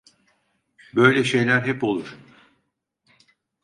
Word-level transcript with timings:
Böyle 0.95 1.23
şeyler 1.23 1.61
hep 1.61 1.83
olur. 1.83 2.17